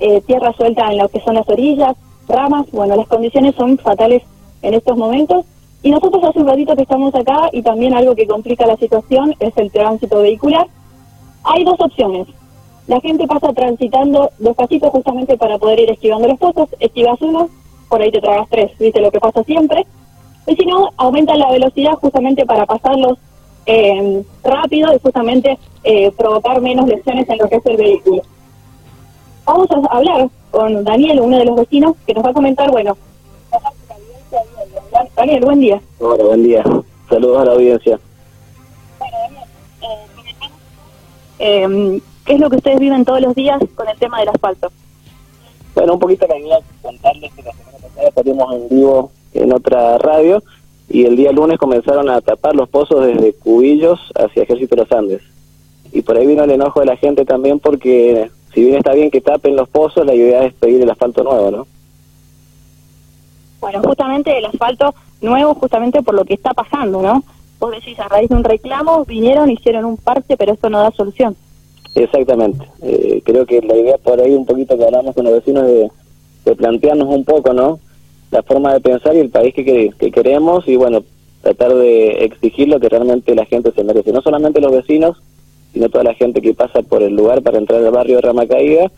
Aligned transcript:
eh, 0.00 0.20
tierra 0.22 0.52
suelta 0.54 0.90
en 0.90 0.98
lo 0.98 1.08
que 1.08 1.20
son 1.20 1.34
las 1.34 1.48
orillas, 1.48 1.96
ramas, 2.26 2.66
bueno, 2.72 2.96
las 2.96 3.06
condiciones 3.06 3.54
son 3.54 3.78
fatales 3.78 4.22
en 4.62 4.74
estos 4.74 4.96
momentos. 4.96 5.44
Y 5.82 5.90
nosotros 5.90 6.22
hace 6.24 6.40
un 6.40 6.48
ratito 6.48 6.76
que 6.76 6.82
estamos 6.82 7.14
acá 7.14 7.48
y 7.52 7.62
también 7.62 7.94
algo 7.94 8.14
que 8.14 8.26
complica 8.26 8.66
la 8.66 8.76
situación 8.76 9.34
es 9.40 9.56
el 9.56 9.70
tránsito 9.70 10.20
vehicular. 10.20 10.66
Hay 11.44 11.64
dos 11.64 11.80
opciones. 11.80 12.26
La 12.86 13.00
gente 13.00 13.26
pasa 13.26 13.52
transitando 13.52 14.30
despacito 14.38 14.90
justamente 14.90 15.38
para 15.38 15.58
poder 15.58 15.80
ir 15.80 15.90
esquivando 15.90 16.28
los 16.28 16.38
pozos, 16.38 16.68
esquivas 16.80 17.20
uno, 17.22 17.48
por 17.88 18.02
ahí 18.02 18.10
te 18.10 18.20
tragas 18.20 18.48
tres, 18.50 18.72
viste 18.78 19.00
lo 19.00 19.10
que 19.10 19.20
pasa 19.20 19.42
siempre. 19.44 19.86
Y 20.46 20.56
si 20.56 20.66
no, 20.66 20.90
aumenta 20.96 21.36
la 21.36 21.50
velocidad 21.50 21.94
justamente 21.94 22.44
para 22.44 22.66
pasarlos 22.66 23.18
eh, 23.66 24.22
rápido 24.42 24.92
y 24.94 24.98
justamente 24.98 25.58
eh, 25.84 26.10
provocar 26.16 26.60
menos 26.60 26.88
lesiones 26.88 27.28
en 27.28 27.38
lo 27.38 27.48
que 27.48 27.56
es 27.56 27.66
el 27.66 27.76
vehículo. 27.76 28.22
Vamos 29.50 29.68
a 29.72 29.96
hablar 29.96 30.30
con 30.52 30.84
Daniel, 30.84 31.18
uno 31.22 31.36
de 31.36 31.44
los 31.44 31.56
vecinos, 31.56 31.96
que 32.06 32.14
nos 32.14 32.24
va 32.24 32.30
a 32.30 32.32
comentar, 32.32 32.70
bueno, 32.70 32.96
Daniel, 35.16 35.44
buen 35.44 35.58
día. 35.58 35.80
Hola, 35.98 36.22
buen 36.22 36.44
día. 36.44 36.62
Saludos 37.08 37.42
a 37.42 37.44
la 37.46 37.52
audiencia. 37.54 37.98
Bueno, 39.00 39.16
Daniel, 39.18 40.52
eh, 41.40 42.00
¿qué 42.24 42.34
es 42.34 42.40
lo 42.40 42.48
que 42.48 42.56
ustedes 42.58 42.78
viven 42.78 43.04
todos 43.04 43.20
los 43.20 43.34
días 43.34 43.60
con 43.74 43.88
el 43.88 43.98
tema 43.98 44.20
del 44.20 44.28
asfalto? 44.28 44.70
Bueno, 45.74 45.94
un 45.94 45.98
poquito 45.98 46.28
la 46.28 46.38
idea 46.38 46.58
contarles 46.80 47.32
que 47.32 47.42
la 47.42 47.52
semana 47.52 47.78
pasada 47.78 48.10
salimos 48.14 48.54
en 48.54 48.68
vivo 48.68 49.10
en 49.34 49.52
otra 49.52 49.98
radio 49.98 50.44
y 50.88 51.06
el 51.06 51.16
día 51.16 51.32
lunes 51.32 51.58
comenzaron 51.58 52.08
a 52.08 52.20
tapar 52.20 52.54
los 52.54 52.68
pozos 52.68 53.04
desde 53.04 53.32
Cubillos 53.32 53.98
hacia 54.14 54.44
Ejército 54.44 54.76
de 54.76 54.82
los 54.82 54.92
Andes. 54.92 55.22
Y 55.90 56.02
por 56.02 56.16
ahí 56.16 56.24
vino 56.28 56.44
el 56.44 56.52
enojo 56.52 56.78
de 56.78 56.86
la 56.86 56.96
gente 56.96 57.24
también 57.24 57.58
porque 57.58 58.30
si 58.52 58.64
bien 58.64 58.76
está 58.76 58.92
bien 58.92 59.10
que 59.10 59.20
tapen 59.20 59.56
los 59.56 59.68
pozos, 59.68 60.04
la 60.04 60.14
idea 60.14 60.44
es 60.44 60.54
pedir 60.54 60.82
el 60.82 60.90
asfalto 60.90 61.22
nuevo, 61.22 61.50
¿no? 61.50 61.66
Bueno, 63.60 63.82
justamente 63.82 64.36
el 64.36 64.46
asfalto 64.46 64.94
nuevo, 65.20 65.54
justamente 65.54 66.02
por 66.02 66.14
lo 66.14 66.24
que 66.24 66.34
está 66.34 66.54
pasando, 66.54 67.02
¿no? 67.02 67.22
Vos 67.58 67.72
decís, 67.72 67.98
a 68.00 68.08
raíz 68.08 68.28
de 68.30 68.36
un 68.36 68.44
reclamo, 68.44 69.04
vinieron, 69.04 69.50
hicieron 69.50 69.84
un 69.84 69.98
parche, 69.98 70.36
pero 70.36 70.54
esto 70.54 70.70
no 70.70 70.80
da 70.80 70.90
solución. 70.92 71.36
Exactamente. 71.94 72.66
Eh, 72.82 73.20
creo 73.24 73.44
que 73.44 73.60
la 73.60 73.76
idea 73.76 73.98
por 73.98 74.20
ahí 74.20 74.32
un 74.32 74.46
poquito 74.46 74.78
que 74.78 74.84
hablamos 74.84 75.14
con 75.14 75.24
los 75.24 75.34
vecinos 75.34 75.66
de, 75.66 75.90
de 76.44 76.56
plantearnos 76.56 77.08
un 77.08 77.24
poco, 77.24 77.52
¿no? 77.52 77.80
La 78.30 78.42
forma 78.42 78.72
de 78.72 78.80
pensar 78.80 79.14
y 79.14 79.20
el 79.20 79.30
país 79.30 79.54
que, 79.54 79.90
que, 79.98 80.10
queremos 80.10 80.66
y, 80.68 80.76
bueno, 80.76 81.02
tratar 81.42 81.74
de 81.74 82.24
exigir 82.24 82.68
lo 82.68 82.80
que 82.80 82.88
realmente 82.88 83.34
la 83.34 83.44
gente 83.44 83.72
se 83.72 83.84
merece. 83.84 84.12
No 84.12 84.22
solamente 84.22 84.60
los 84.60 84.72
vecinos, 84.72 85.20
sino 85.72 85.88
toda 85.88 86.04
la 86.04 86.14
gente 86.14 86.40
que 86.40 86.54
pasa 86.54 86.82
por 86.82 87.02
el 87.02 87.14
lugar 87.14 87.42
para 87.42 87.58
entrar 87.58 87.84
al 87.84 87.92
barrio 87.92 88.16
de 88.16 88.22
Ramacaída 88.22 88.90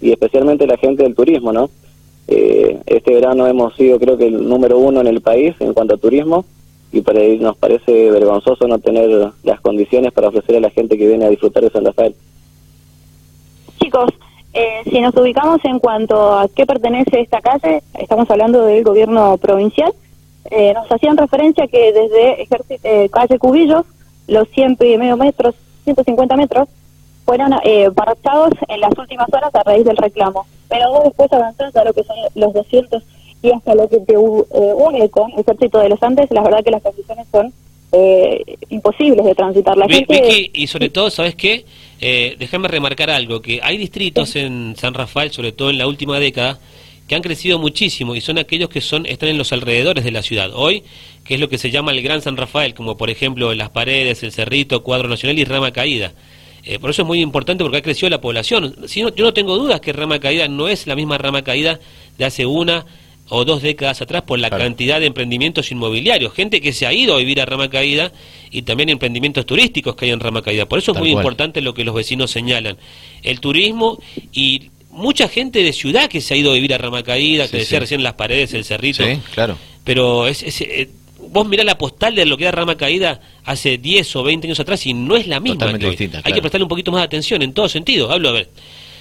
y 0.00 0.12
especialmente 0.12 0.66
la 0.66 0.76
gente 0.76 1.02
del 1.02 1.14
turismo, 1.14 1.52
¿no? 1.52 1.70
Eh, 2.28 2.78
este 2.86 3.14
verano 3.14 3.46
hemos 3.46 3.74
sido 3.74 3.98
creo 3.98 4.16
que 4.16 4.28
el 4.28 4.48
número 4.48 4.78
uno 4.78 5.00
en 5.00 5.08
el 5.08 5.20
país 5.20 5.54
en 5.58 5.74
cuanto 5.74 5.94
a 5.94 5.98
turismo 5.98 6.44
y 6.92 7.00
para 7.00 7.20
nos 7.40 7.56
parece 7.56 8.10
vergonzoso 8.10 8.66
no 8.66 8.78
tener 8.78 9.32
las 9.42 9.60
condiciones 9.60 10.12
para 10.12 10.28
ofrecer 10.28 10.56
a 10.56 10.60
la 10.60 10.70
gente 10.70 10.96
que 10.96 11.06
viene 11.06 11.24
a 11.24 11.30
disfrutar 11.30 11.62
de 11.62 11.70
San 11.70 11.84
Rafael. 11.84 12.14
Chicos, 13.80 14.10
eh, 14.52 14.82
si 14.84 15.00
nos 15.00 15.14
ubicamos 15.16 15.64
en 15.64 15.78
cuanto 15.78 16.38
a 16.38 16.48
qué 16.48 16.66
pertenece 16.66 17.20
esta 17.20 17.40
calle, 17.40 17.82
estamos 17.98 18.28
hablando 18.30 18.64
del 18.64 18.82
gobierno 18.82 19.36
provincial, 19.38 19.92
eh, 20.50 20.72
nos 20.74 20.90
hacían 20.90 21.16
referencia 21.16 21.68
que 21.68 21.92
desde 21.92 22.48
eh, 22.82 23.08
calle 23.10 23.38
Cubillos, 23.38 23.84
los 24.26 24.48
100 24.48 24.78
y 24.80 24.98
medio 24.98 25.16
metros, 25.16 25.54
150 25.94 26.36
metros, 26.36 26.68
fueron 27.24 27.52
eh, 27.64 27.88
en 28.68 28.80
las 28.80 28.98
últimas 28.98 29.28
horas 29.32 29.54
a 29.54 29.62
raíz 29.62 29.84
del 29.84 29.96
reclamo. 29.96 30.46
Pero 30.68 30.90
vos 30.90 31.04
después 31.04 31.32
avanzás 31.32 31.74
a 31.76 31.84
lo 31.84 31.92
que 31.92 32.04
son 32.04 32.16
los 32.34 32.52
200 32.52 33.02
y 33.42 33.50
hasta 33.50 33.74
lo 33.74 33.88
que 33.88 33.98
te 33.98 34.14
eh, 34.14 34.16
une 34.16 35.08
con 35.08 35.30
el 35.32 35.40
Ejército 35.40 35.78
de 35.78 35.88
los 35.88 36.02
Andes, 36.02 36.30
la 36.30 36.42
verdad 36.42 36.62
que 36.62 36.70
las 36.70 36.82
condiciones 36.82 37.26
son 37.30 37.52
eh, 37.92 38.44
imposibles 38.68 39.24
de 39.24 39.34
transitar. 39.34 39.76
La 39.76 39.88
gente... 39.88 40.50
y 40.52 40.66
sobre 40.66 40.90
todo, 40.90 41.10
¿sabes 41.10 41.34
qué? 41.34 41.64
Eh, 42.00 42.36
déjame 42.38 42.68
remarcar 42.68 43.10
algo, 43.10 43.42
que 43.42 43.60
hay 43.62 43.76
distritos 43.76 44.36
en 44.36 44.74
San 44.76 44.94
Rafael, 44.94 45.30
sobre 45.30 45.52
todo 45.52 45.70
en 45.70 45.78
la 45.78 45.86
última 45.86 46.18
década, 46.18 46.58
que 47.10 47.16
han 47.16 47.22
crecido 47.22 47.58
muchísimo 47.58 48.14
y 48.14 48.20
son 48.20 48.38
aquellos 48.38 48.68
que 48.68 48.80
son 48.80 49.04
están 49.04 49.30
en 49.30 49.36
los 49.36 49.52
alrededores 49.52 50.04
de 50.04 50.12
la 50.12 50.22
ciudad. 50.22 50.52
Hoy, 50.54 50.84
que 51.24 51.34
es 51.34 51.40
lo 51.40 51.48
que 51.48 51.58
se 51.58 51.72
llama 51.72 51.90
el 51.90 52.02
Gran 52.02 52.22
San 52.22 52.36
Rafael, 52.36 52.72
como 52.72 52.96
por 52.96 53.10
ejemplo 53.10 53.52
Las 53.52 53.70
Paredes, 53.70 54.22
El 54.22 54.30
Cerrito, 54.30 54.84
Cuadro 54.84 55.08
Nacional 55.08 55.36
y 55.36 55.42
Rama 55.42 55.72
Caída. 55.72 56.12
Eh, 56.62 56.78
por 56.78 56.90
eso 56.90 57.02
es 57.02 57.08
muy 57.08 57.20
importante 57.20 57.64
porque 57.64 57.78
ha 57.78 57.82
crecido 57.82 58.10
la 58.10 58.20
población. 58.20 58.76
Si 58.86 59.00
yo 59.00 59.10
no 59.16 59.34
tengo 59.34 59.58
dudas 59.58 59.80
que 59.80 59.92
Rama 59.92 60.20
Caída 60.20 60.46
no 60.46 60.68
es 60.68 60.86
la 60.86 60.94
misma 60.94 61.18
Rama 61.18 61.42
Caída 61.42 61.80
de 62.16 62.24
hace 62.24 62.46
una 62.46 62.86
o 63.28 63.44
dos 63.44 63.60
décadas 63.60 64.00
atrás 64.00 64.22
por 64.22 64.38
la 64.38 64.48
cantidad 64.48 65.00
de 65.00 65.06
emprendimientos 65.06 65.72
inmobiliarios, 65.72 66.32
gente 66.32 66.60
que 66.60 66.72
se 66.72 66.86
ha 66.86 66.92
ido 66.92 67.16
a 67.16 67.18
vivir 67.18 67.40
a 67.40 67.44
Rama 67.44 67.68
Caída 67.70 68.12
y 68.52 68.62
también 68.62 68.88
emprendimientos 68.88 69.44
turísticos 69.46 69.96
que 69.96 70.04
hay 70.04 70.12
en 70.12 70.20
Rama 70.20 70.42
Caída. 70.42 70.66
Por 70.66 70.78
eso 70.78 70.92
es 70.92 70.98
muy 71.00 71.10
importante 71.10 71.60
lo 71.60 71.74
que 71.74 71.82
los 71.82 71.96
vecinos 71.96 72.30
señalan. 72.30 72.76
El 73.24 73.40
turismo 73.40 74.00
y 74.32 74.70
mucha 74.90 75.28
gente 75.28 75.62
de 75.62 75.72
ciudad 75.72 76.08
que 76.08 76.20
se 76.20 76.34
ha 76.34 76.36
ido 76.36 76.50
a 76.50 76.54
vivir 76.54 76.74
a 76.74 76.78
Rama 76.78 77.02
Caída, 77.02 77.48
que 77.48 77.58
decía 77.58 77.80
recién 77.80 78.02
las 78.02 78.14
paredes, 78.14 78.52
el 78.54 78.64
cerrito. 78.64 79.04
Sí, 79.04 79.18
claro. 79.34 79.56
Pero 79.84 80.26
es, 80.26 80.42
eh, 80.60 80.90
vos 81.28 81.46
mirá 81.46 81.64
la 81.64 81.78
postal 81.78 82.14
de 82.14 82.26
lo 82.26 82.36
que 82.36 82.44
era 82.44 82.52
Rama 82.52 82.76
Caída 82.76 83.20
hace 83.44 83.78
10 83.78 84.16
o 84.16 84.22
20 84.22 84.46
años 84.46 84.60
atrás 84.60 84.84
y 84.86 84.94
no 84.94 85.16
es 85.16 85.26
la 85.26 85.40
misma. 85.40 85.66
Hay 85.66 86.32
que 86.32 86.40
prestarle 86.40 86.64
un 86.64 86.68
poquito 86.68 86.90
más 86.90 87.00
de 87.00 87.06
atención 87.06 87.42
en 87.42 87.52
todo 87.52 87.68
sentido. 87.68 88.10
Hablo, 88.10 88.30
a 88.30 88.32
ver, 88.32 88.50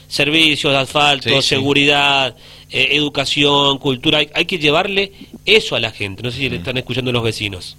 servicios, 0.07 0.73
asfalto, 0.73 1.41
seguridad, 1.41 2.35
eh, 2.69 2.89
educación, 2.91 3.77
cultura. 3.77 4.19
Hay, 4.33 4.45
que 4.45 4.57
llevarle 4.57 5.13
eso 5.45 5.75
a 5.75 5.79
la 5.79 5.91
gente. 5.91 6.23
No 6.23 6.31
sé 6.31 6.38
si 6.38 6.50
le 6.50 6.57
están 6.57 6.77
escuchando 6.77 7.11
los 7.11 7.23
vecinos. 7.23 7.77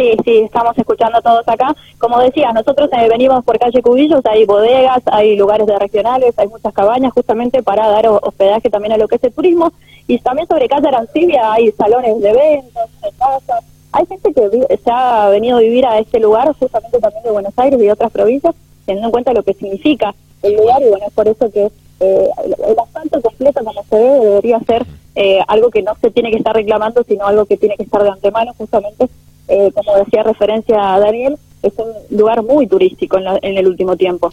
Sí, 0.00 0.16
sí, 0.24 0.38
estamos 0.38 0.78
escuchando 0.78 1.20
todos 1.20 1.46
acá. 1.46 1.76
Como 1.98 2.18
decía, 2.20 2.50
nosotros 2.54 2.88
eh, 2.90 3.06
venimos 3.10 3.44
por 3.44 3.58
calle 3.58 3.82
Cubillos, 3.82 4.24
hay 4.24 4.46
bodegas, 4.46 5.02
hay 5.04 5.36
lugares 5.36 5.66
de 5.66 5.78
regionales, 5.78 6.32
hay 6.38 6.48
muchas 6.48 6.72
cabañas 6.72 7.12
justamente 7.12 7.62
para 7.62 7.86
dar 7.86 8.06
hospedaje 8.06 8.70
también 8.70 8.94
a 8.94 8.96
lo 8.96 9.06
que 9.08 9.16
es 9.16 9.24
el 9.24 9.34
turismo. 9.34 9.74
Y 10.06 10.18
también 10.20 10.48
sobre 10.48 10.70
calle 10.70 10.88
Arancibia 10.88 11.52
hay 11.52 11.70
salones 11.72 12.18
de 12.18 12.30
eventos, 12.30 12.90
de 13.02 13.10
casas. 13.18 13.62
Hay 13.92 14.06
gente 14.06 14.32
que 14.32 14.78
se 14.82 14.90
ha 14.90 15.28
venido 15.28 15.58
a 15.58 15.60
vivir 15.60 15.84
a 15.84 15.98
este 15.98 16.18
lugar, 16.18 16.50
justamente 16.58 16.98
también 16.98 17.22
de 17.22 17.30
Buenos 17.32 17.58
Aires 17.58 17.78
y 17.82 17.90
otras 17.90 18.10
provincias, 18.10 18.54
teniendo 18.86 19.08
en 19.08 19.12
cuenta 19.12 19.34
lo 19.34 19.42
que 19.42 19.52
significa 19.52 20.14
el 20.42 20.56
lugar 20.56 20.80
y 20.80 20.88
bueno, 20.88 21.04
es 21.08 21.12
por 21.12 21.28
eso 21.28 21.52
que 21.52 21.64
eh, 22.00 22.30
el 22.68 22.78
asfalto 22.78 23.20
completo 23.20 23.62
como 23.62 23.84
se 23.84 23.96
ve 23.96 24.18
debería 24.20 24.60
ser 24.60 24.86
eh, 25.14 25.40
algo 25.46 25.68
que 25.68 25.82
no 25.82 25.94
se 26.00 26.10
tiene 26.10 26.30
que 26.30 26.38
estar 26.38 26.54
reclamando, 26.54 27.02
sino 27.02 27.26
algo 27.26 27.44
que 27.44 27.58
tiene 27.58 27.76
que 27.76 27.82
estar 27.82 28.02
de 28.02 28.08
antemano 28.08 28.54
justamente 28.56 29.06
eh, 29.50 29.72
como 29.74 29.96
decía 29.96 30.22
referencia 30.22 30.94
a 30.94 31.00
Daniel, 31.00 31.36
es 31.62 31.72
un 31.76 32.16
lugar 32.16 32.42
muy 32.42 32.68
turístico 32.68 33.18
en, 33.18 33.58
el 33.58 33.66
último 33.66 33.96
tiempo. 33.96 34.32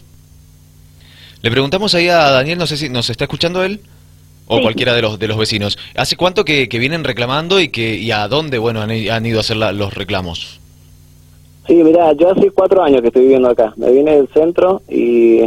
Le 1.42 1.50
preguntamos 1.50 1.94
ahí 1.94 2.08
a 2.08 2.30
Daniel, 2.30 2.58
no 2.58 2.66
sé 2.66 2.76
si 2.76 2.88
nos 2.88 3.10
está 3.10 3.24
escuchando 3.24 3.64
él 3.64 3.80
o 4.46 4.62
cualquiera 4.62 4.94
de 4.94 5.02
los 5.02 5.18
de 5.18 5.28
los 5.28 5.36
vecinos. 5.36 5.76
¿Hace 5.94 6.16
cuánto 6.16 6.44
que, 6.44 6.66
vienen 6.66 7.04
reclamando 7.04 7.60
y 7.60 7.68
que 7.68 7.96
y 7.96 8.12
a 8.12 8.28
dónde 8.28 8.58
bueno 8.58 8.80
han, 8.80 9.26
ido 9.26 9.38
a 9.38 9.40
hacer 9.40 9.56
los 9.56 9.92
reclamos? 9.92 10.60
Sí, 11.66 11.74
mira, 11.74 12.12
yo 12.12 12.30
hace 12.30 12.50
cuatro 12.52 12.82
años 12.82 13.02
que 13.02 13.08
estoy 13.08 13.22
viviendo 13.22 13.50
acá. 13.50 13.74
Me 13.76 13.90
vine 13.90 14.16
del 14.16 14.28
centro 14.28 14.82
y 14.88 15.42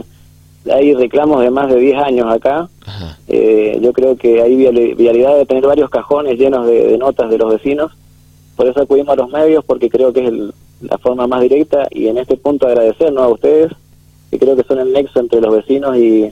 hay 0.72 0.94
reclamos 0.94 1.42
de 1.42 1.50
más 1.50 1.74
de 1.74 1.80
diez 1.80 1.98
años 1.98 2.32
acá. 2.32 2.70
Eh, 3.28 3.80
yo 3.82 3.94
creo 3.94 4.18
que 4.18 4.42
hay 4.42 4.56
vialidad 4.56 5.38
de 5.38 5.46
tener 5.46 5.66
varios 5.66 5.90
cajones 5.90 6.38
llenos 6.38 6.68
de 6.68 6.98
notas 6.98 7.30
de 7.30 7.38
los 7.38 7.54
vecinos 7.54 7.92
por 8.62 8.70
eso 8.70 8.82
acudimos 8.82 9.14
a 9.14 9.16
los 9.16 9.32
medios, 9.32 9.66
porque 9.66 9.90
creo 9.90 10.14
que 10.14 10.24
es 10.24 10.34
la 10.82 11.00
forma 11.00 11.26
más 11.26 11.42
directa 11.42 11.88
y 11.90 12.10
en 12.10 12.20
este 12.20 12.38
punto 12.38 12.68
agradecer 12.68 13.12
a 13.18 13.28
ustedes, 13.28 13.72
que 14.30 14.38
creo 14.38 14.56
que 14.56 14.62
son 14.62 14.78
el 14.78 14.94
nexo 14.94 15.20
entre 15.20 15.42
los 15.42 15.52
vecinos 15.52 15.98
y, 15.98 16.32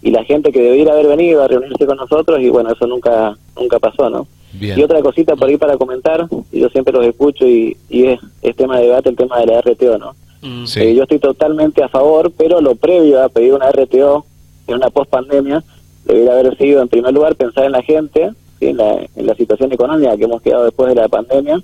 y 0.00 0.10
la 0.10 0.24
gente 0.24 0.50
que 0.50 0.62
debiera 0.62 0.94
haber 0.94 1.08
venido 1.08 1.42
a 1.42 1.46
reunirse 1.46 1.84
con 1.84 1.98
nosotros 1.98 2.40
y 2.40 2.48
bueno, 2.48 2.72
eso 2.72 2.86
nunca 2.86 3.36
nunca 3.54 3.78
pasó, 3.78 4.08
¿no? 4.08 4.26
Y 4.58 4.82
otra 4.82 5.02
cosita 5.02 5.36
por 5.36 5.46
ahí 5.46 5.58
para 5.58 5.76
comentar, 5.76 6.26
y 6.50 6.60
yo 6.60 6.70
siempre 6.70 6.94
los 6.94 7.04
escucho 7.04 7.46
y, 7.46 7.76
y 7.90 8.06
es, 8.06 8.20
es, 8.40 8.56
tema 8.56 8.78
de 8.78 8.86
debate 8.86 9.10
el 9.10 9.16
tema 9.16 9.38
de 9.38 9.46
la 9.48 9.60
RTO, 9.60 9.98
¿no? 9.98 10.14
Mm. 10.40 10.64
Eh, 10.74 10.94
yo 10.94 11.02
estoy 11.02 11.18
totalmente 11.18 11.82
a 11.82 11.90
favor, 11.90 12.32
pero 12.34 12.62
lo 12.62 12.76
previo 12.76 13.22
a 13.22 13.28
pedir 13.28 13.52
una 13.52 13.70
RTO 13.70 14.24
en 14.68 14.74
una 14.74 14.88
post 14.88 15.10
pandemia 15.10 15.62
debería 16.06 16.32
haber 16.32 16.56
sido 16.56 16.80
en 16.80 16.88
primer 16.88 17.12
lugar 17.12 17.36
pensar 17.36 17.66
en 17.66 17.72
la 17.72 17.82
gente, 17.82 18.30
en, 18.60 18.76
la, 18.76 19.06
en 19.14 19.26
la 19.26 19.34
situación 19.34 19.72
económica 19.72 20.16
que 20.16 20.24
hemos 20.24 20.42
quedado 20.42 20.64
después 20.64 20.88
de 20.88 21.00
la 21.00 21.08
pandemia, 21.08 21.60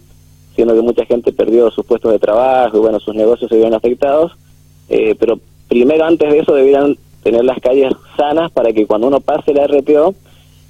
siendo 0.54 0.74
que 0.74 0.82
mucha 0.82 1.04
gente 1.04 1.32
perdió 1.32 1.70
sus 1.70 1.84
puestos 1.84 2.12
de 2.12 2.18
trabajo 2.18 2.76
y 2.76 2.80
bueno, 2.80 3.00
sus 3.00 3.14
negocios 3.14 3.48
se 3.48 3.56
vieron 3.56 3.74
afectados, 3.74 4.32
eh, 4.88 5.14
pero 5.18 5.38
primero 5.68 6.04
antes 6.04 6.30
de 6.30 6.38
eso 6.38 6.54
debieran 6.54 6.96
tener 7.22 7.44
las 7.44 7.58
calles 7.60 7.92
sanas 8.16 8.52
para 8.52 8.72
que 8.72 8.86
cuando 8.86 9.06
uno 9.08 9.20
pase 9.20 9.54
la 9.54 9.66
RTO 9.66 10.14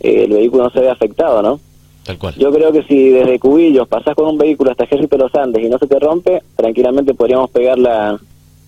eh, 0.01 0.25
el 0.25 0.33
vehículo 0.33 0.65
no 0.65 0.71
se 0.71 0.81
vea 0.81 0.93
afectado, 0.93 1.43
¿no? 1.43 1.61
Tal 2.05 2.19
cual. 2.19 2.35
Yo 2.37 2.53
creo 2.53 2.71
que 2.73 2.83
si 2.83 3.09
desde 3.09 3.39
Cubillos 3.39 3.89
pasás 3.89 4.15
con 4.15 4.29
un 4.29 4.39
vehículo 4.39 4.71
hasta 4.71 4.85
Ejército 4.85 5.17
de 5.17 5.23
los 5.23 5.35
Andes 5.35 5.65
y 5.65 5.69
no 5.69 5.79
se 5.79 5.87
te 5.87 5.99
rompe, 5.99 6.43
tranquilamente 6.57 7.15
podríamos 7.15 7.51
pegar 7.51 7.79
la, 7.79 8.19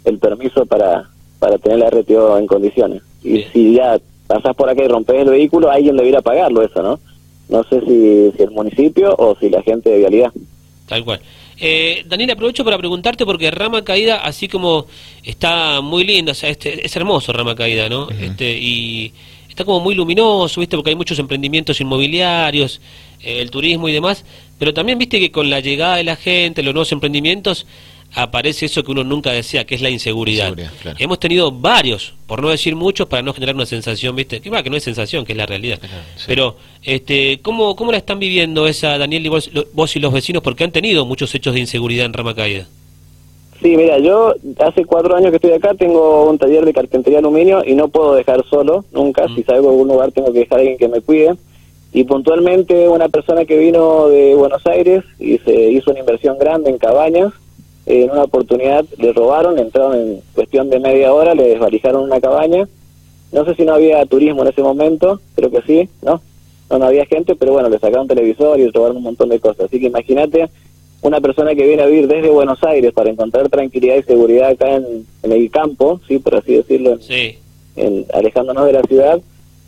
el 0.05 0.19
permiso 0.19 0.64
para, 0.64 1.11
para 1.38 1.59
tener 1.59 1.79
la 1.79 1.91
RTO 1.91 2.38
en 2.38 2.47
condiciones. 2.47 3.02
Y 3.23 3.43
si 3.52 3.75
ya 3.75 3.99
pasás 4.26 4.56
por 4.56 4.70
acá 4.70 4.82
y 4.82 4.88
rompes 4.88 5.17
el 5.17 5.29
vehículo, 5.29 5.70
alguien 5.70 5.97
debiera 5.97 6.23
pagarlo 6.23 6.62
eso, 6.62 6.82
¿no? 6.82 6.99
No 7.49 7.63
sé 7.65 7.81
si, 7.81 8.37
si 8.37 8.43
el 8.43 8.51
municipio 8.51 9.15
o 9.17 9.37
si 9.39 9.49
la 9.51 9.63
gente 9.63 9.91
de 9.91 9.99
vialidad. 9.99 10.33
Tal 10.87 11.05
cual. 11.05 11.21
Eh, 11.59 12.05
Daniel, 12.07 12.33
aprovecho 12.33 12.65
para 12.65 12.77
preguntarte 12.77 13.25
porque 13.25 13.51
Rama 13.51 13.83
Caída, 13.83 14.19
así 14.19 14.47
como 14.47 14.87
está 15.23 15.81
muy 15.81 16.05
lindo, 16.05 16.33
o 16.33 16.35
sea, 16.35 16.51
este, 16.51 16.85
es 16.85 16.95
hermoso 16.97 17.33
Rama 17.33 17.55
Caída, 17.55 17.89
¿no? 17.89 18.09
este, 18.11 18.59
y 18.59 19.13
está 19.49 19.65
como 19.65 19.81
muy 19.81 19.95
luminoso, 19.95 20.61
¿viste? 20.61 20.77
Porque 20.77 20.91
hay 20.91 20.97
muchos 20.97 21.19
emprendimientos 21.19 21.81
inmobiliarios, 21.81 22.81
eh, 23.23 23.41
el 23.41 23.51
turismo 23.51 23.89
y 23.89 23.93
demás, 23.93 24.25
pero 24.59 24.75
también, 24.75 24.99
¿viste? 24.99 25.19
Que 25.19 25.31
con 25.31 25.49
la 25.49 25.61
llegada 25.61 25.97
de 25.97 26.05
la 26.05 26.17
gente, 26.17 26.63
los 26.63 26.75
nuevos 26.75 26.93
emprendimientos, 26.93 27.67
aparece 28.17 28.67
eso 28.67 28.83
que 28.83 28.91
uno 28.91 29.05
nunca 29.05 29.31
decía, 29.31 29.65
que 29.67 29.75
es 29.75 29.83
la 29.83 29.91
inseguridad. 29.91 30.57
Hemos 30.99 31.21
tenido 31.21 31.53
varios, 31.53 32.15
por 32.27 32.43
no 32.43 32.49
decir 32.49 32.75
muchos, 32.75 33.07
para 33.07 33.23
no 33.23 33.35
generar 33.35 33.55
una 33.55 33.67
sensación, 33.67 34.17
¿viste? 34.17 34.41
Que, 34.41 34.49
va, 34.49 34.63
que 34.63 34.71
no 34.71 34.77
es 34.77 34.83
sensación, 34.83 35.25
que 35.27 35.33
es 35.33 35.39
la 35.39 35.45
realidad. 35.45 35.79
Pero, 36.27 36.57
este, 36.83 37.41
¿cómo, 37.43 37.77
¿cómo 37.77 37.93
la 37.93 37.99
están 37.99 38.19
viviendo 38.19 38.67
esa, 38.67 38.97
Daniel, 38.97 39.27
y 39.27 39.29
vos, 39.29 39.51
vos, 39.75 39.95
y 39.95 40.01
los 40.01 40.13
vecinos? 40.15 40.43
Porque 40.43 40.65
han 40.65 40.73
tenido 40.73 41.05
muchos 41.05 41.35
hechos 41.35 41.53
de 41.53 41.61
inseguridad 41.61 42.07
en 42.07 42.15
Rama 42.15 42.35
Caída. 42.35 42.67
Sí, 43.61 43.77
mira, 43.77 43.99
yo 43.99 44.35
hace 44.61 44.85
cuatro 44.87 45.15
años 45.15 45.31
que 45.31 45.37
estoy 45.37 45.53
acá, 45.53 45.75
tengo 45.75 46.29
un 46.29 46.39
taller 46.39 46.65
de 46.65 46.73
carpintería 46.73 47.19
aluminio 47.19 47.62
y 47.67 47.75
no 47.75 47.89
puedo 47.89 48.15
dejar 48.15 48.45
solo, 48.49 48.87
nunca. 48.93 49.29
Mm. 49.29 49.37
Si 49.37 49.43
salgo 49.43 49.69
a 49.69 49.73
algún 49.73 49.89
lugar 49.89 50.11
tengo 50.12 50.33
que 50.33 50.41
dejar 50.41 50.59
a 50.59 50.61
alguien 50.61 50.79
que 50.79 50.89
me 50.89 51.01
cuide. 51.03 51.35
Y 51.93 52.05
puntualmente 52.05 52.89
una 52.89 53.09
persona 53.09 53.45
que 53.45 53.59
vino 53.59 54.09
de 54.09 54.35
Buenos 54.35 54.67
Aires 54.67 55.05
y 55.19 55.39
se 55.39 55.71
hizo 55.71 55.91
una 55.91 56.01
inversión 56.01 56.39
grande 56.39 56.71
en 56.71 56.79
cabañas, 56.79 57.33
en 57.87 58.11
una 58.11 58.25
oportunidad 58.25 58.85
le 58.99 59.12
robaron, 59.12 59.59
entraron 59.59 59.97
en 59.97 60.21
cuestión 60.35 60.69
de 60.71 60.81
media 60.81 61.12
hora, 61.12 61.35
le 61.35 61.49
desvalijaron 61.49 62.03
una 62.03 62.21
cabaña. 62.21 62.69
No 63.33 63.44
sé 63.44 63.55
si 63.55 63.65
no 63.65 63.75
había 63.75 64.05
turismo 64.06 64.43
en 64.43 64.49
ese 64.49 64.62
momento, 64.62 65.21
creo 65.37 65.50
que 65.50 65.62
sí, 65.62 65.88
¿no? 66.03 66.21
No, 66.69 66.79
no 66.79 66.87
había 66.87 67.06
gente, 67.06 67.37
pero 67.37 67.53
bueno, 67.53 67.69
le 67.69 67.79
sacaron 67.79 68.09
televisor 68.09 68.59
y 68.59 68.65
le 68.65 68.73
robaron 68.73 68.97
un 68.97 69.05
montón 69.05 69.29
de 69.29 69.38
cosas. 69.38 69.67
Así 69.67 69.79
que 69.79 69.87
imagínate 69.87 70.50
una 71.03 71.21
persona 71.21 71.55
que 71.55 71.67
viene 71.67 71.83
a 71.83 71.87
vivir 71.87 72.09
desde 72.09 72.29
Buenos 72.29 72.62
Aires 72.65 72.93
para 72.93 73.11
encontrar 73.11 73.49
tranquilidad 73.49 73.97
y 73.97 74.03
seguridad 74.03 74.49
acá 74.49 74.75
en, 74.75 75.06
el 75.23 75.50
campo, 75.50 76.00
sí, 76.09 76.19
por 76.19 76.35
así 76.35 76.56
decirlo, 76.56 76.99
en, 77.77 78.06
alejándonos 78.12 78.67
de 78.67 78.73
la 78.73 78.83
ciudad, 78.83 79.21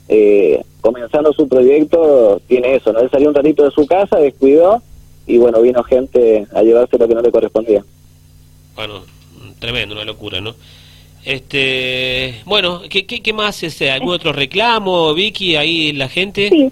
eh, 0.08 0.60
comenzando 0.80 1.32
su 1.32 1.46
proyecto, 1.46 2.40
tiene 2.48 2.74
eso, 2.74 2.92
¿no? 2.92 3.00
Él 3.00 3.10
salió 3.10 3.28
un 3.28 3.34
ratito 3.34 3.64
de 3.64 3.70
su 3.70 3.86
casa, 3.86 4.18
descuidó 4.18 4.82
y 5.26 5.38
bueno, 5.38 5.60
vino 5.60 5.84
gente 5.84 6.46
a 6.52 6.62
llevarse 6.62 6.98
lo 6.98 7.06
que 7.06 7.14
no 7.14 7.20
le 7.20 7.30
correspondía. 7.30 7.84
Bueno, 8.78 9.00
tremendo, 9.58 9.96
una 9.96 10.04
locura, 10.04 10.40
¿no? 10.40 10.54
Este, 11.24 12.42
bueno, 12.44 12.82
¿qué, 12.88 13.04
qué, 13.04 13.32
más? 13.32 13.64
es 13.64 13.82
¿Algún 13.82 14.14
otro 14.14 14.32
reclamo, 14.32 15.12
Vicky, 15.14 15.56
ahí 15.56 15.92
la 15.92 16.08
gente? 16.08 16.48
Sí, 16.48 16.70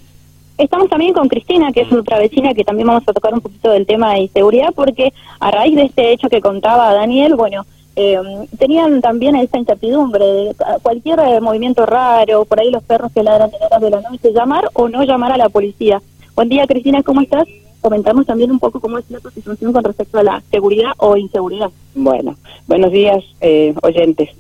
Estamos 0.57 0.89
también 0.89 1.13
con 1.15 1.29
Cristina, 1.29 1.73
que 1.73 1.81
es 1.81 1.93
otra 1.93 2.21
vecina, 2.21 2.55
que 2.55 2.63
también 2.63 2.87
vamos 2.87 3.03
a 3.09 3.13
tocar 3.13 3.35
un 3.35 3.41
poquito 3.41 3.73
del 3.73 3.87
tema 3.87 4.15
de 4.15 4.21
inseguridad, 4.21 4.73
porque 4.73 5.13
a 5.41 5.51
raíz 5.51 5.75
de 5.75 5.83
este 5.83 6.13
hecho 6.13 6.29
que 6.29 6.41
contaba 6.41 6.95
Daniel, 6.95 7.35
bueno, 7.35 7.67
eh, 7.97 8.17
tenían 8.57 9.01
también 9.01 9.35
esa 9.35 9.59
incertidumbre 9.59 10.25
de 10.25 10.55
cualquier 10.83 11.19
eh, 11.19 11.41
movimiento 11.41 11.87
raro, 11.87 12.45
por 12.45 12.61
ahí 12.61 12.71
los 12.71 12.85
perros 12.85 13.11
que 13.13 13.25
ladran 13.25 13.51
de 13.51 13.57
horas 13.57 13.81
de 13.81 13.91
la 13.91 14.01
noche, 14.01 14.33
llamar 14.33 14.71
o 14.75 14.89
no 14.89 15.03
llamar 15.03 15.33
a 15.33 15.37
la 15.37 15.49
policía. 15.49 16.01
Buen 16.37 16.49
día, 16.51 16.69
Cristina, 16.69 17.03
¿cómo 17.03 17.21
estás? 17.21 17.49
Comentamos 17.87 18.27
también 18.27 18.51
un 18.51 18.59
poco 18.59 18.81
cómo 18.81 18.99
es 18.99 19.09
la 19.13 19.21
situación 19.31 19.73
con 19.73 19.85
respecto 19.85 20.19
a 20.19 20.25
la 20.25 20.43
seguridad 20.51 20.91
o 20.97 21.17
inseguridad. 21.17 21.71
Bueno, 21.95 22.35
buenos 22.67 22.91
días, 22.91 23.23
eh, 23.41 23.77
oyentes. 23.81 24.31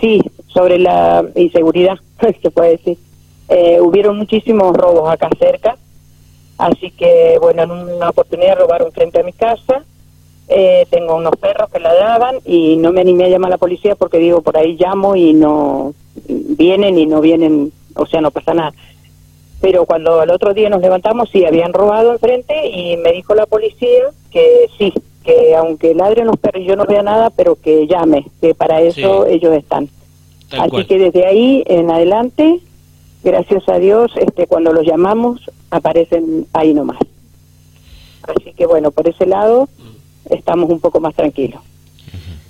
Sí, 0.00 0.20
sobre 0.48 0.80
la 0.80 1.24
inseguridad, 1.36 1.96
se 2.42 2.50
puede 2.50 2.70
decir. 2.70 2.98
Eh, 3.48 3.80
hubieron 3.80 4.18
muchísimos 4.18 4.76
robos 4.76 5.08
acá 5.08 5.30
cerca, 5.38 5.76
así 6.58 6.90
que 6.90 7.38
bueno, 7.40 7.62
en 7.62 7.70
una 7.70 8.08
oportunidad 8.08 8.58
robaron 8.58 8.90
frente 8.90 9.20
a 9.20 9.22
mi 9.22 9.32
casa, 9.32 9.84
eh, 10.48 10.88
tengo 10.90 11.14
unos 11.14 11.36
perros 11.36 11.70
que 11.70 11.78
ladraban 11.78 12.38
y 12.44 12.78
no 12.78 12.90
me 12.90 13.02
animé 13.02 13.26
a 13.26 13.28
llamar 13.28 13.52
a 13.52 13.54
la 13.54 13.58
policía 13.58 13.94
porque 13.94 14.18
digo, 14.18 14.42
por 14.42 14.58
ahí 14.58 14.76
llamo 14.76 15.14
y 15.14 15.34
no 15.34 15.94
vienen 16.26 16.98
y 16.98 17.06
no 17.06 17.20
vienen, 17.20 17.70
o 17.94 18.06
sea, 18.06 18.20
no 18.20 18.32
pasa 18.32 18.54
nada. 18.54 18.72
Pero 19.66 19.84
cuando 19.84 20.20
al 20.20 20.30
otro 20.30 20.54
día 20.54 20.70
nos 20.70 20.80
levantamos, 20.80 21.28
sí, 21.28 21.44
habían 21.44 21.72
robado 21.72 22.12
enfrente 22.12 22.68
y 22.68 22.96
me 22.98 23.10
dijo 23.10 23.34
la 23.34 23.46
policía 23.46 24.04
que 24.30 24.70
sí, 24.78 24.94
que 25.24 25.56
aunque 25.56 25.92
ladren 25.92 26.28
los 26.28 26.36
perros 26.36 26.62
yo 26.64 26.76
no 26.76 26.84
vea 26.84 27.02
nada, 27.02 27.30
pero 27.30 27.56
que 27.56 27.88
llame, 27.88 28.28
que 28.40 28.54
para 28.54 28.80
eso 28.80 29.26
ellos 29.26 29.52
están. 29.54 29.88
Así 30.56 30.84
que 30.84 31.00
desde 31.00 31.26
ahí 31.26 31.64
en 31.66 31.90
adelante 31.90 32.60
gracias 33.24 33.68
a 33.68 33.80
Dios, 33.80 34.12
este, 34.14 34.46
cuando 34.46 34.72
los 34.72 34.86
llamamos, 34.86 35.40
aparecen 35.72 36.46
ahí 36.52 36.72
nomás. 36.72 36.98
Así 38.22 38.52
que 38.52 38.66
bueno, 38.66 38.92
por 38.92 39.08
ese 39.08 39.26
lado 39.26 39.68
estamos 40.30 40.70
un 40.70 40.78
poco 40.78 41.00
más 41.00 41.16
tranquilos. 41.16 41.60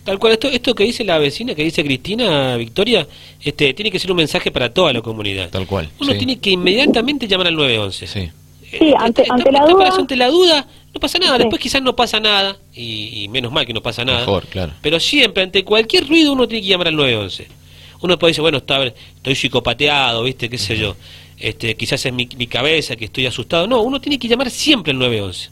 Tal 0.06 0.20
cual, 0.20 0.34
esto, 0.34 0.48
esto 0.48 0.74
que 0.74 0.84
dice 0.84 1.04
la 1.04 1.18
vecina, 1.18 1.54
que 1.54 1.64
dice 1.64 1.84
Cristina, 1.84 2.56
Victoria, 2.56 3.06
este, 3.42 3.74
tiene 3.74 3.90
que 3.90 3.98
ser 3.98 4.12
un 4.12 4.16
mensaje 4.16 4.52
para 4.52 4.72
toda 4.72 4.92
la 4.92 5.02
comunidad. 5.02 5.50
Tal 5.50 5.66
cual. 5.66 5.90
Uno 6.00 6.14
tiene 6.16 6.38
que 6.38 6.50
inmediatamente 6.50 7.26
llamar 7.26 7.48
al 7.48 7.56
911. 7.56 8.06
Sí. 8.06 8.30
Sí, 8.70 8.94
ante, 8.98 9.24
ante, 9.28 9.50
la 9.50 9.66
duda... 9.66 9.88
ante 9.88 10.16
la 10.16 10.28
duda, 10.28 10.66
no 10.94 11.00
pasa 11.00 11.18
nada. 11.18 11.38
Después 11.38 11.60
quizás 11.60 11.82
no 11.82 11.96
pasa 11.96 12.20
nada, 12.20 12.56
y, 12.72 13.26
menos 13.30 13.50
mal 13.52 13.66
que 13.66 13.72
no 13.72 13.82
pasa 13.82 14.04
nada. 14.04 14.20
Mejor, 14.20 14.46
claro. 14.46 14.72
Pero 14.80 15.00
siempre, 15.00 15.42
ante 15.42 15.64
cualquier 15.64 16.08
ruido, 16.08 16.32
uno 16.32 16.46
tiene 16.46 16.62
que 16.62 16.68
llamar 16.68 16.88
al 16.88 16.96
911 16.96 17.48
uno 18.02 18.18
puede 18.18 18.30
decir, 18.32 18.42
bueno, 18.42 18.58
está, 18.58 18.84
estoy 18.84 19.34
psicopateado, 19.34 20.22
¿viste? 20.22 20.48
¿Qué 20.48 20.58
sé 20.58 20.76
yo? 20.76 20.96
Este, 21.38 21.76
quizás 21.76 22.04
es 22.04 22.12
mi, 22.12 22.28
mi 22.36 22.46
cabeza, 22.46 22.96
que 22.96 23.06
estoy 23.06 23.26
asustado. 23.26 23.66
No, 23.66 23.80
uno 23.80 24.00
tiene 24.00 24.18
que 24.18 24.28
llamar 24.28 24.50
siempre 24.50 24.92
al 24.92 24.98
911. 24.98 25.50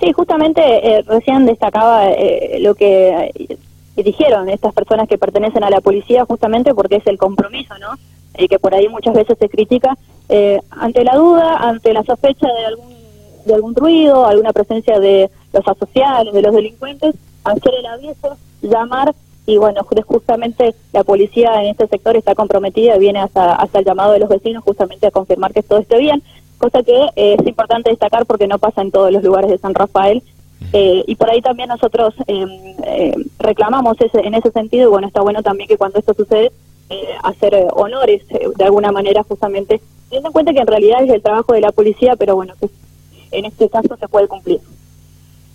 Sí, 0.00 0.12
justamente 0.12 0.60
eh, 0.62 1.02
recién 1.02 1.46
destacaba 1.46 2.10
eh, 2.10 2.58
lo 2.60 2.74
que 2.74 3.32
eh, 3.34 4.02
dijeron 4.02 4.48
estas 4.48 4.74
personas 4.74 5.08
que 5.08 5.16
pertenecen 5.16 5.64
a 5.64 5.70
la 5.70 5.80
policía, 5.80 6.26
justamente 6.26 6.74
porque 6.74 6.96
es 6.96 7.06
el 7.06 7.16
compromiso, 7.16 7.74
¿no? 7.78 7.94
Y 8.38 8.48
que 8.48 8.58
por 8.58 8.74
ahí 8.74 8.88
muchas 8.88 9.14
veces 9.14 9.38
se 9.38 9.48
critica. 9.48 9.96
ante 10.70 11.04
la 11.04 11.14
duda, 11.14 11.56
ante 11.56 11.94
la 11.94 12.02
sospecha 12.02 12.46
de 12.46 12.66
algún, 12.66 12.94
de 13.46 13.54
algún 13.54 13.74
ruido, 13.74 14.26
alguna 14.26 14.52
presencia 14.52 15.00
de 15.00 15.30
los 15.54 15.66
asociales, 15.66 16.34
de 16.34 16.42
los 16.42 16.54
delincuentes, 16.54 17.14
hacer 17.44 17.72
el 17.74 17.86
aviso, 17.86 18.36
llamar 18.60 19.14
y 19.46 19.58
bueno, 19.58 19.86
justamente 20.06 20.74
la 20.92 21.04
policía 21.04 21.62
en 21.62 21.68
este 21.68 21.86
sector 21.86 22.16
está 22.16 22.34
comprometida 22.34 22.98
viene 22.98 23.20
hasta, 23.20 23.54
hasta 23.54 23.78
el 23.78 23.84
llamado 23.84 24.12
de 24.12 24.18
los 24.18 24.28
vecinos 24.28 24.64
justamente 24.64 25.06
a 25.06 25.12
confirmar 25.12 25.52
que 25.52 25.62
todo 25.62 25.78
esté 25.78 25.98
bien, 25.98 26.20
cosa 26.58 26.82
que 26.82 26.96
eh, 27.16 27.36
es 27.38 27.46
importante 27.46 27.90
destacar 27.90 28.26
porque 28.26 28.46
no 28.46 28.58
pasa 28.58 28.82
en 28.82 28.90
todos 28.90 29.12
los 29.12 29.22
lugares 29.22 29.50
de 29.50 29.58
San 29.58 29.74
Rafael. 29.74 30.22
Eh, 30.72 31.04
y 31.06 31.14
por 31.16 31.30
ahí 31.30 31.42
también 31.42 31.68
nosotros 31.68 32.14
eh, 32.26 33.14
reclamamos 33.38 33.96
ese, 34.00 34.20
en 34.20 34.34
ese 34.34 34.50
sentido 34.50 34.84
y 34.84 34.90
bueno, 34.90 35.06
está 35.06 35.20
bueno 35.20 35.42
también 35.42 35.68
que 35.68 35.76
cuando 35.76 35.98
esto 35.98 36.14
sucede, 36.14 36.50
hacer 37.22 37.66
honores 37.72 38.22
de 38.28 38.64
alguna 38.64 38.92
manera 38.92 39.22
justamente, 39.24 39.80
teniendo 40.08 40.28
en 40.28 40.32
cuenta 40.32 40.52
que 40.52 40.60
en 40.60 40.66
realidad 40.66 41.02
es 41.02 41.10
el 41.10 41.20
trabajo 41.20 41.52
de 41.52 41.60
la 41.60 41.72
policía, 41.72 42.14
pero 42.16 42.36
bueno, 42.36 42.54
que 42.60 42.68
en 43.32 43.44
este 43.44 43.68
caso 43.68 43.96
se 43.98 44.08
puede 44.08 44.28
cumplir. 44.28 44.60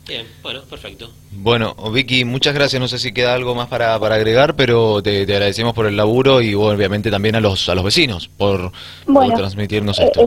Bien, 0.08 0.26
bueno, 0.42 0.62
perfecto. 0.70 1.10
Bueno, 1.32 1.76
Vicky, 1.92 2.26
muchas 2.26 2.54
gracias. 2.54 2.82
No 2.82 2.88
sé 2.88 2.98
si 2.98 3.14
queda 3.14 3.34
algo 3.34 3.56
más 3.56 3.68
para, 3.68 3.98
para 4.00 4.16
agregar, 4.16 4.56
pero 4.56 5.02
te, 5.02 5.22
agradecemos 5.22 5.74
por 5.74 5.86
el 5.86 5.96
laburo 5.96 6.42
y 6.42 6.54
obviamente 6.56 7.12
también 7.12 7.36
a 7.36 7.40
los 7.40 7.70
a 7.70 7.76
los 7.76 7.84
vecinos 7.84 8.30
por, 8.38 8.72
transmitirnos 9.06 10.00
eh, 10.00 10.06
esto. 10.06 10.26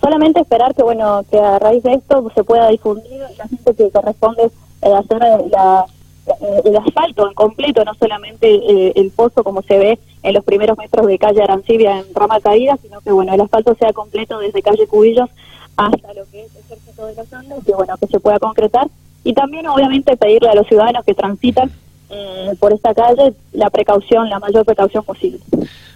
Solamente 0.00 0.40
esperar 0.40 0.74
que 0.74 0.82
bueno 0.82 1.24
que 1.30 1.38
a 1.38 1.58
raíz 1.58 1.82
de 1.82 1.94
esto 1.94 2.30
se 2.34 2.44
pueda 2.44 2.68
difundir 2.68 3.20
la 3.38 3.48
gente 3.48 3.74
que 3.74 3.90
corresponde 3.90 4.50
eh, 4.82 4.92
hacer 4.92 5.18
la, 5.50 5.84
eh, 6.26 6.62
el 6.64 6.76
asfalto 6.76 7.28
en 7.28 7.34
completo, 7.34 7.84
no 7.84 7.94
solamente 7.94 8.98
el 8.98 9.10
pozo 9.10 9.42
como 9.42 9.62
se 9.62 9.78
ve 9.78 9.98
en 10.22 10.34
los 10.34 10.44
primeros 10.44 10.78
metros 10.78 11.06
de 11.06 11.18
calle 11.18 11.42
Arancibia 11.42 11.98
en 11.98 12.14
Rama 12.14 12.40
Caída, 12.40 12.76
sino 12.80 13.00
que 13.00 13.12
bueno 13.12 13.34
el 13.34 13.40
asfalto 13.40 13.74
sea 13.74 13.92
completo 13.92 14.38
desde 14.38 14.62
calle 14.62 14.86
Cubillos 14.86 15.30
hasta 15.76 16.14
lo 16.14 16.24
que 16.30 16.44
es 16.44 16.54
el 16.54 16.62
Ejército 16.62 17.06
de 17.06 17.14
los 17.14 17.32
Andes, 17.32 17.64
que 17.64 17.72
bueno, 17.72 17.96
que 17.98 18.06
se 18.06 18.20
pueda 18.20 18.38
concretar. 18.38 18.88
Y 19.24 19.34
también, 19.34 19.66
obviamente, 19.68 20.16
pedirle 20.16 20.48
a 20.48 20.54
los 20.54 20.66
ciudadanos 20.66 21.04
que 21.04 21.14
transitan 21.14 21.70
eh, 22.12 22.50
por 22.58 22.72
esta 22.72 22.94
calle 22.94 23.32
la 23.52 23.70
precaución, 23.70 24.28
la 24.28 24.38
mayor 24.38 24.64
precaución 24.64 25.04
posible. 25.04 25.40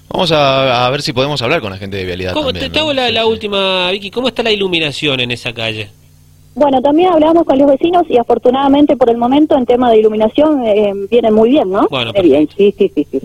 Vamos 0.08 0.32
a, 0.32 0.88
ver 0.90 1.02
si 1.02 1.12
podemos 1.12 1.42
hablar 1.42 1.60
con 1.60 1.70
la 1.70 1.78
gente 1.78 1.96
de 1.96 2.04
vialidad. 2.04 2.32
¿Cómo, 2.32 2.52
te, 2.52 2.66
hago 2.78 2.92
la, 2.92 3.26
última, 3.26 3.90
Vicky, 3.90 4.10
¿cómo 4.10 4.28
está 4.28 4.42
la 4.42 4.52
iluminación 4.52 5.20
en 5.20 5.30
esa 5.30 5.52
calle? 5.52 5.90
Bueno, 6.54 6.80
también 6.80 7.12
hablamos 7.12 7.44
con 7.44 7.58
los 7.58 7.68
vecinos 7.68 8.04
y 8.08 8.16
afortunadamente 8.16 8.96
por 8.96 9.10
el 9.10 9.18
momento 9.18 9.56
en 9.58 9.66
tema 9.66 9.90
de 9.90 9.98
iluminación 9.98 10.66
eh, 10.66 10.92
viene 11.10 11.30
muy 11.30 11.50
bien, 11.50 11.70
¿no? 11.70 11.86
Bueno, 11.90 12.12
bien, 12.12 12.48
sí, 12.56 12.74
sí, 12.78 12.90
sí. 12.94 13.06
sí 13.10 13.20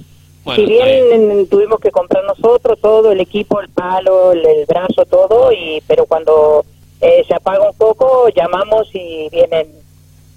si 0.56 0.66
bien 0.66 1.48
tuvimos 1.48 1.80
que 1.80 1.92
comprar 1.92 2.24
nosotros 2.24 2.80
todo, 2.82 3.12
el 3.12 3.20
equipo, 3.20 3.62
el 3.62 3.70
palo, 3.70 4.32
el, 4.32 4.66
brazo, 4.66 5.06
todo, 5.06 5.52
y 5.52 5.82
pero 5.88 6.06
cuando 6.06 6.66
eh, 7.00 7.24
se 7.28 7.36
apaga 7.36 7.70
un 7.70 7.78
poco, 7.78 8.28
llamamos 8.30 8.90
y 8.94 9.30
vienen, 9.30 9.68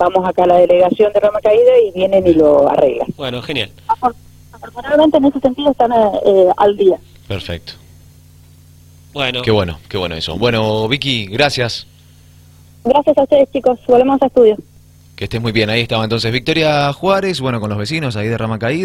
vamos 0.08 0.28
acá 0.28 0.44
a 0.44 0.46
la 0.46 0.56
delegación 0.56 1.12
de 1.12 1.20
Rama 1.20 1.40
Caída 1.40 1.78
y 1.86 1.90
vienen 1.92 2.26
y 2.26 2.34
lo 2.34 2.68
arreglan. 2.68 3.08
Bueno, 3.16 3.42
genial. 3.42 3.70
afortunadamente 4.52 5.18
en 5.18 5.24
ese 5.26 5.40
sentido 5.40 5.70
están 5.70 5.92
eh, 5.92 6.48
al 6.56 6.76
día. 6.76 6.98
Perfecto. 7.28 7.72
Bueno, 9.12 9.42
Qué 9.42 9.50
bueno, 9.50 9.78
qué 9.88 9.96
bueno 9.96 10.16
eso. 10.16 10.36
Bueno, 10.36 10.88
Vicky, 10.88 11.26
gracias. 11.26 11.86
Gracias 12.84 13.16
a 13.16 13.22
ustedes, 13.22 13.48
chicos. 13.52 13.78
Volvemos 13.86 14.20
a 14.20 14.26
estudio. 14.26 14.56
Que 15.16 15.24
estés 15.24 15.40
muy 15.40 15.52
bien. 15.52 15.70
Ahí 15.70 15.82
estaba 15.82 16.02
entonces 16.02 16.32
Victoria 16.32 16.92
Juárez, 16.92 17.40
bueno, 17.40 17.60
con 17.60 17.70
los 17.70 17.78
vecinos 17.78 18.16
ahí 18.16 18.26
de 18.26 18.36
Rama 18.36 18.58
Caída. 18.58 18.82